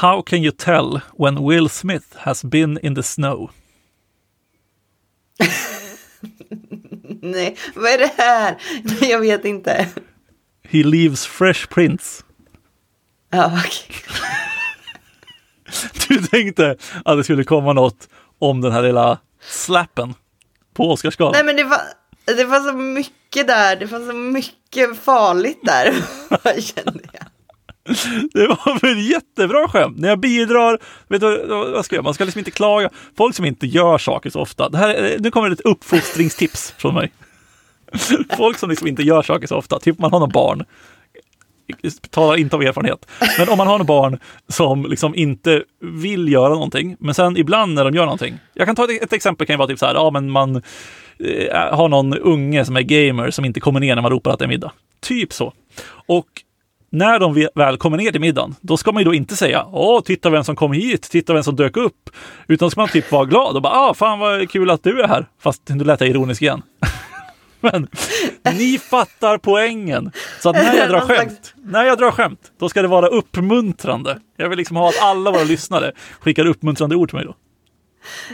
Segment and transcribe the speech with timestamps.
[0.00, 3.50] How can you tell when Will Smith has been in the snow?
[7.20, 8.56] Nej, vad är det här?
[9.10, 9.88] Jag vet inte.
[10.68, 12.24] He leaves fresh prints.
[13.30, 13.96] Ja, okej.
[16.08, 18.08] Du tänkte att det skulle komma något
[18.38, 20.14] om den här lilla slappen
[20.74, 21.32] på Oscarsgalan.
[21.32, 21.80] Nej, men det var,
[22.24, 23.76] det var så mycket där.
[23.76, 25.94] Det var så mycket farligt där.
[26.60, 27.26] kände jag.
[28.32, 29.98] Det var väl jättebra skämt.
[29.98, 30.78] När jag bidrar,
[31.08, 32.04] vet du vad ska jag göra?
[32.04, 32.90] Man ska liksom inte klaga.
[33.16, 34.68] Folk som inte gör saker så ofta.
[34.68, 37.12] Det här, eh, nu kommer ett uppfostringstips från mig.
[38.36, 40.64] Folk som liksom inte gör saker så ofta, typ man har någon barn.
[42.10, 43.06] Talar inte av erfarenhet.
[43.38, 44.18] Men om man har någon barn
[44.48, 48.38] som liksom inte vill göra någonting, men sen ibland när de gör någonting.
[48.54, 50.56] Jag kan ta ett, ett exempel, kan ju vara typ så här, ja men man
[51.18, 54.38] eh, har någon unge som är gamer som inte kommer ner när man ropar att
[54.38, 54.72] det är middag.
[55.00, 55.52] Typ så.
[56.06, 56.26] Och
[56.90, 60.00] när de väl kommer ner till middagen, då ska man ju då inte säga Åh,
[60.02, 62.10] titta vem som kom hit, titta vem som dök upp.
[62.48, 65.08] Utan ska man typ vara glad och bara ah, fan vad kul att du är
[65.08, 65.26] här.
[65.40, 66.62] Fast nu lät jag ironisk igen.
[67.60, 67.88] Men
[68.44, 70.10] ni fattar poängen.
[70.40, 74.18] Så att när jag drar skämt, när jag drar skämt, då ska det vara uppmuntrande.
[74.36, 77.34] Jag vill liksom ha att alla våra lyssnare skickar uppmuntrande ord till mig då.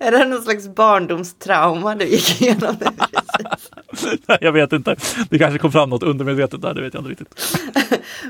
[0.00, 2.76] Är det någon slags barndomstrauma du gick igenom?
[4.26, 4.96] Nej, jag vet inte.
[5.30, 7.58] Det kanske kom fram något undermedvetet där, det vet jag inte riktigt.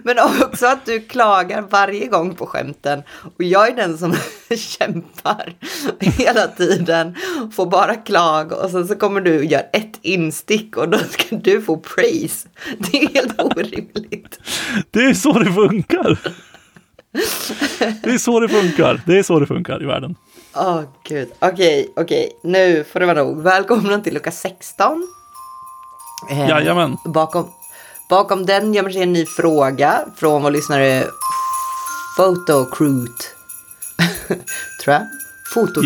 [0.03, 3.03] Men också att du klagar varje gång på skämten.
[3.37, 4.15] Och jag är den som
[4.57, 5.55] kämpar
[6.01, 7.15] hela tiden.
[7.53, 11.37] Får bara klag och sen så kommer du och gör ett instick och då ska
[11.37, 12.49] du få praise.
[12.79, 14.39] Det är helt orimligt.
[14.91, 16.19] Det är så det funkar.
[18.03, 19.01] Det är så det funkar.
[19.07, 20.17] Det är så det funkar i världen.
[20.59, 21.33] Åh gud.
[21.39, 22.39] Okej, okej.
[22.43, 23.43] Nu får det vara nog.
[23.43, 25.09] Välkomna till lucka 16.
[26.31, 26.97] Eh, Jajamän.
[27.05, 27.51] Bakom,
[28.11, 31.05] bakom den gömmer sig en ny fråga från vår lyssnare
[32.17, 33.35] Photocroot.
[34.85, 35.03] Tror jag.
[35.55, 35.85] Fotocroot.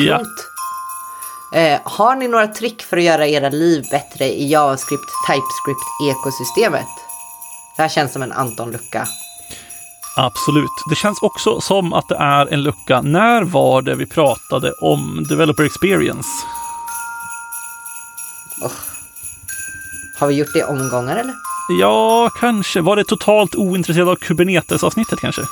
[1.52, 1.60] Ja.
[1.60, 6.88] Eh, har ni några trick för att göra era liv bättre i JavaScript TypeScript ekosystemet?
[7.76, 9.06] Det här känns som en Anton-lucka.
[10.20, 10.70] Absolut.
[10.90, 13.00] Det känns också som att det är en lucka.
[13.02, 16.28] När var det vi pratade om developer experience?
[20.18, 21.34] Har vi gjort det i omgångar eller?
[21.80, 22.80] Ja, kanske.
[22.80, 25.42] Var det totalt ointresserad av Kubernetes-avsnittet kanske?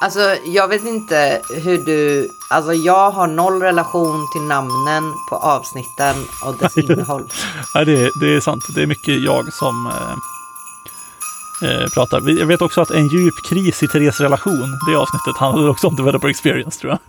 [0.00, 6.16] Alltså jag vet inte hur du, alltså jag har noll relation till namnen på avsnitten
[6.44, 7.24] och dess innehåll.
[7.74, 8.64] Nej, det, är- det är sant.
[8.74, 10.16] Det är mycket jag som eh,
[11.64, 12.38] eh, pratar.
[12.38, 15.96] Jag vet också att en djup kris i Therese relation, det avsnittet handlade också om
[15.96, 16.98] developer experience tror jag.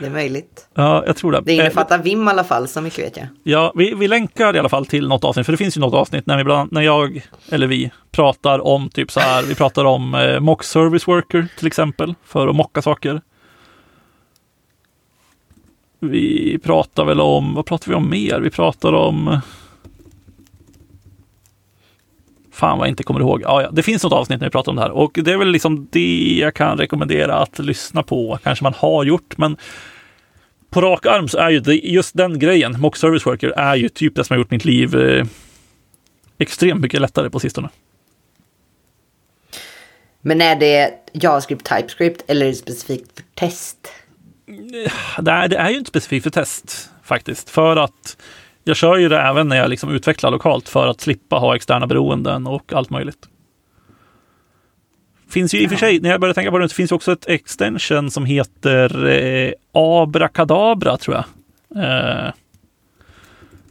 [0.00, 0.68] Det är möjligt.
[0.74, 1.40] Ja, jag tror det.
[1.40, 3.26] Det Eh, innefattar Vim i alla fall, så mycket vet jag.
[3.42, 5.94] Ja, vi, vi länkar i alla fall till något avsnitt, för det finns ju något
[5.94, 9.84] avsnitt när, vi bland, när jag, eller vi, pratar om typ så här, vi pratar
[9.84, 13.20] om eh, mock service worker till exempel, för att mocka saker.
[15.98, 18.40] Vi pratar väl om, vad pratar vi om mer?
[18.40, 19.40] Vi pratar om...
[22.64, 23.42] Fan vad jag inte kommer ihåg.
[23.42, 25.36] Ja, ja, det finns något avsnitt när vi pratar om det här och det är
[25.36, 28.38] väl liksom det jag kan rekommendera att lyssna på.
[28.42, 29.56] Kanske man har gjort, men
[30.70, 33.88] på rak arm så är ju det, just den grejen, mock service worker, är ju
[33.88, 35.26] typ det som har gjort mitt liv eh,
[36.38, 37.68] extremt mycket lättare på sistone.
[40.20, 43.92] Men är det JavaScript, TypeScript eller är det specifikt för test?
[45.26, 48.16] Är, det är ju inte specifikt för test faktiskt, för att
[48.64, 51.86] jag kör ju det även när jag liksom utvecklar lokalt för att slippa ha externa
[51.86, 53.28] beroenden och allt möjligt.
[55.28, 57.12] Finns ju i och för sig, när jag börjar tänka på det, så finns också
[57.12, 61.24] ett extension som heter eh, Abrakadabra tror jag.
[61.84, 62.32] Eh,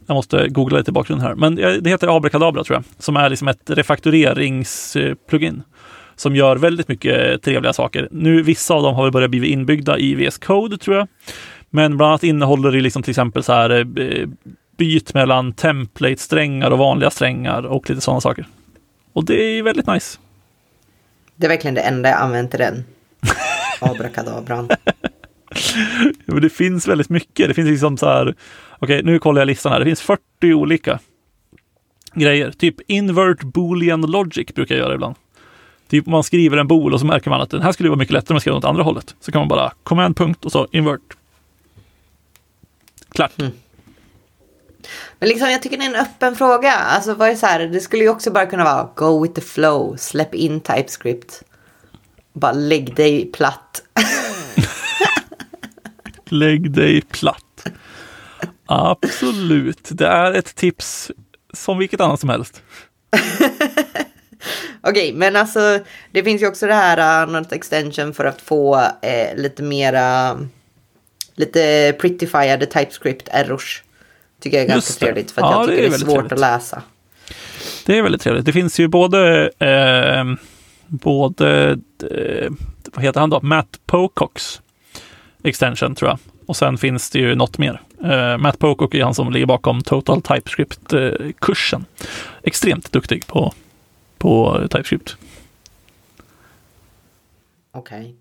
[0.06, 3.30] jag måste googla lite i bakgrunden här, men det heter Abrakadabra tror jag, som är
[3.30, 5.62] liksom ett refaktureringsplugin
[6.16, 8.08] som gör väldigt mycket trevliga saker.
[8.10, 11.08] Nu, vissa av dem har väl börjat bli inbyggda i VS Code tror jag.
[11.70, 14.28] Men bland annat innehåller det liksom till exempel så här eh,
[14.76, 18.46] byt mellan template-strängar och vanliga strängar och lite sådana saker.
[19.12, 20.18] Och det är väldigt nice.
[21.36, 22.84] Det är verkligen det enda jag använt till den.
[23.80, 24.68] Abrakadabran.
[26.26, 27.48] Men det finns väldigt mycket.
[27.48, 28.34] Det finns liksom så här,
[28.78, 29.78] okej nu kollar jag listan här.
[29.78, 30.20] Det finns 40
[30.54, 30.98] olika
[32.14, 32.50] grejer.
[32.50, 35.14] Typ invert boolean logic brukar jag göra ibland.
[35.88, 38.12] Typ man skriver en bool och så märker man att den här skulle vara mycket
[38.12, 39.14] lättare om man skrev åt andra hållet.
[39.20, 41.16] Så kan man bara command punkt och så invert.
[43.12, 43.32] Klart.
[45.18, 46.72] Men liksom, jag tycker det är en öppen fråga.
[46.72, 49.40] Alltså, vad är så här, det skulle ju också bara kunna vara go with the
[49.40, 51.42] flow, släpp in TypeScript.
[52.32, 53.82] Bara lägg dig platt.
[56.26, 57.66] Lägg dig platt.
[58.66, 59.88] Absolut.
[59.90, 61.10] Det är ett tips
[61.52, 62.62] som vilket annat som helst.
[64.80, 65.78] Okej, men alltså
[66.12, 70.38] det finns ju också det här uh, något extension för att få eh, lite mera
[71.34, 73.82] lite prettifierade TypeScript errors.
[74.44, 75.06] Tycker jag är ganska det.
[75.06, 76.32] trevligt för att Ja, jag det tycker är det är, svårt trevligt.
[76.32, 76.82] att läsa.
[77.86, 78.46] Det är väldigt trevligt.
[78.46, 80.24] Det finns ju både, eh,
[80.86, 81.78] både
[82.10, 82.50] eh,
[82.94, 83.40] vad heter han då?
[83.42, 84.60] Matt Pocox
[85.42, 86.18] extension tror jag.
[86.46, 87.80] Och sen finns det ju något mer.
[88.04, 91.84] Eh, Matt Pocock är han som ligger bakom Total TypeScript-kursen.
[92.42, 93.52] Extremt duktig på,
[94.18, 95.16] på TypeScript.
[97.72, 98.16] Okej.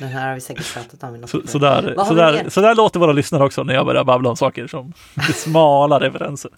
[0.00, 1.50] Den här har vi säkert pratat om i något Så, avsnitt.
[1.52, 2.50] så, där, Vad så, har vi där, mer?
[2.50, 4.92] så där låter våra lyssnare också när jag börjar babbla om saker som
[5.34, 6.50] smala referenser.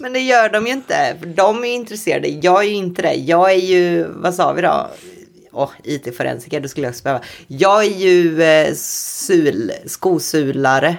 [0.00, 1.14] Men det gör de ju inte.
[1.36, 2.28] De är intresserade.
[2.28, 3.14] Jag är ju inte det.
[3.14, 4.90] Jag är ju, vad sa vi då?
[5.52, 7.22] Åh, IT-forensiker, det skulle jag också behöva.
[7.46, 10.96] Jag är ju eh, sul, skosulare.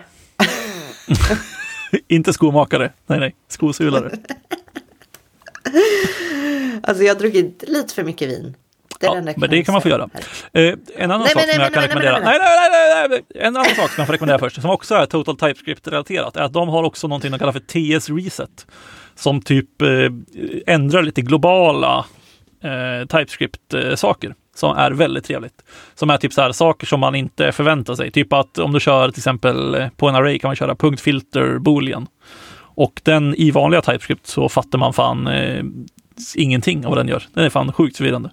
[2.07, 4.11] Inte skomakare, nej nej, skosulare.
[6.83, 8.55] Alltså jag har druckit lite för mycket vin.
[8.99, 10.09] Det är Ja, det men det kan man få göra.
[10.53, 10.61] Eh,
[10.95, 12.13] en annan Nej, sak som nej, jag kan rekommendera.
[12.13, 13.43] men Nej, nej, nej, nej, nej.
[13.45, 16.53] En annan sak som jag får rekommendera först, som också är Total TypeScript-relaterat, är att
[16.53, 17.59] de har också någonting de kallar för
[17.99, 18.67] TS Reset.
[19.15, 19.87] Som typ eh,
[20.67, 22.05] ändrar lite globala
[22.63, 24.33] eh, TypeScript-saker.
[24.55, 25.63] Som är väldigt trevligt.
[25.95, 28.11] Som är typ så här saker som man inte förväntar sig.
[28.11, 31.59] Typ att om du kör till exempel eh, på en array kan man köra punktfilter
[31.59, 32.07] boolean.
[32.61, 35.63] Och den i vanliga TypeScript så fattar man fan eh,
[36.35, 37.23] ingenting av vad den gör.
[37.33, 38.31] Den är fan sjukt förvirrande.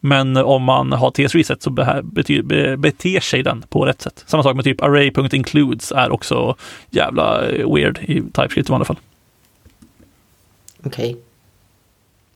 [0.00, 4.24] Men om man har TS reset så beter sig den på rätt sätt.
[4.26, 6.56] Samma sak med typ array.includes är också
[6.90, 8.98] jävla eh, weird i TypeScript i vanliga fall.
[10.84, 11.16] Okej.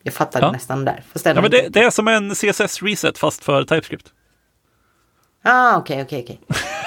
[0.02, 0.52] Jag fattade Ja.
[0.52, 1.02] nästan där.
[1.25, 4.06] Ja, men det, det är som en CSS reset fast för TypeScript.
[5.43, 6.41] Ah, okej, okej, okej.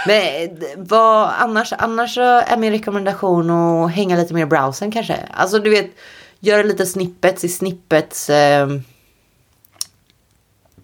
[0.07, 5.19] Men eh, vad annars, annars är min rekommendation att hänga lite mer i browsern kanske.
[5.33, 5.92] Alltså du vet,
[6.43, 8.67] göra lite snippets i snippets eh,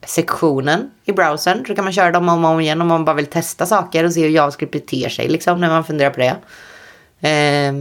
[0.06, 1.66] sektionen i browsern.
[1.68, 4.04] Så kan man köra dem om och om igen om man bara vill testa saker
[4.04, 6.36] och se hur JavaScript beter sig liksom när man funderar på det.
[7.30, 7.74] Eh,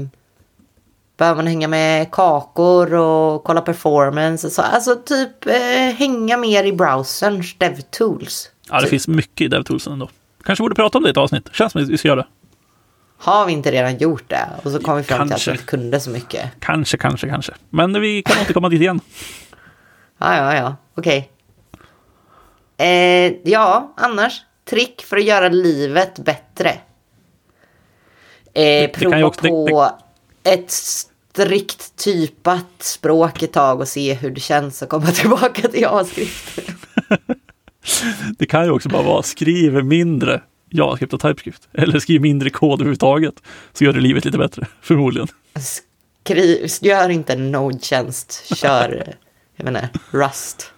[1.17, 4.63] behöver man hänga med kakor och kolla performance och så.
[4.63, 8.51] Alltså typ eh, hänga mer i browserns DevTools.
[8.69, 8.91] Ja, det Typ.
[8.91, 10.09] finns mycket i DevToolsen ändå.
[10.45, 11.49] Kanske borde prata om det i ett avsnitt.
[11.53, 12.27] Känns som att vi ska göra det.
[13.21, 14.49] Har vi inte redan gjort det?
[14.65, 15.51] Och så kom vi fram till Kanske.
[15.51, 16.51] att vi inte kunde så mycket.
[16.61, 17.53] Kanske, kanske, kanske.
[17.71, 19.01] Men vi kan återkomma dit igen.
[20.19, 20.77] Ja, ja, ja.
[20.95, 21.31] Okej.
[22.77, 24.43] Eh, ja, annars.
[24.65, 26.69] Trick för att göra livet bättre.
[26.71, 26.79] Eh,
[28.55, 29.91] det prova också- det- på
[30.45, 35.81] ett strikt typat språk ett tag och se hur det känns att komma tillbaka till
[35.81, 36.59] JavaScript.
[38.39, 41.69] Det kan ju också bara vara skriv mindre JavaScript och TypeScript.
[41.73, 43.35] Eller skriv mindre kod överhuvudtaget.
[43.73, 45.29] Så gör det livet lite bättre, förmodligen.
[46.25, 49.15] Skriv, gör inte en Node-tjänst, kör,
[49.57, 50.73] jag inte, Rust.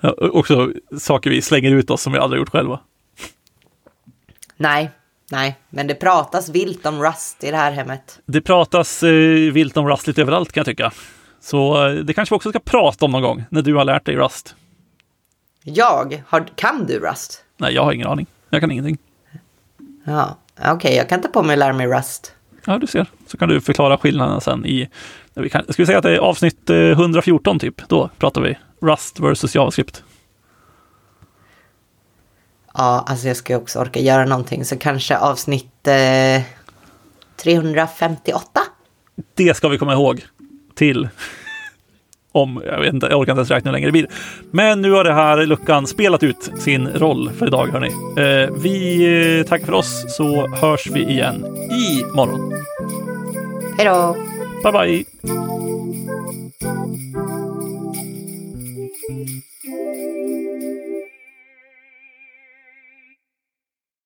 [0.00, 2.80] Ja, också saker vi slänger ut oss som vi aldrig gjort själva.
[4.56, 4.90] Nej,
[5.30, 8.20] nej, men det pratas vilt om Rust i det här hemmet.
[8.26, 10.92] Det pratas eh, vilt om Rust lite överallt kan jag tycka.
[11.40, 14.06] Så eh, det kanske vi också ska prata om någon gång, när du har lärt
[14.06, 14.54] dig Rust.
[15.64, 17.44] Jag, har, kan du Rust?
[17.56, 18.26] Nej, jag har ingen aning.
[18.50, 18.98] Jag kan ingenting.
[20.06, 20.36] Ja,
[20.72, 22.32] okej, jag kan ta på mig att lära mig Rust.
[22.64, 23.06] Ja, du ser.
[23.26, 24.88] Så kan du förklara skillnaden sen i...
[25.34, 27.88] Vi kan, ska vi säga att det är avsnitt eh, 114 typ?
[27.88, 30.04] Då pratar vi Rust versus JavaScript.
[32.74, 36.42] Ja, alltså jag ska också orka göra någonting, så kanske avsnitt eh,
[37.36, 38.60] 358?
[39.34, 40.24] Det ska vi komma ihåg
[40.74, 41.08] till
[42.36, 44.06] om, jag vet inte, jag orkar inte ens räkna hur länge det blir.
[44.50, 47.86] Men nu har det här luckan spelat ut sin roll för idag hörni.
[47.86, 51.44] Eh, vi eh, tackar för oss så hörs vi igen
[51.80, 52.52] imorgon.
[53.78, 54.16] Hej då!
[54.62, 55.55] Bye bye!